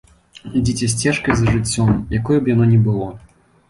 [0.59, 3.17] Ідзіце сцежкай за жыццём, якое б яно ні было.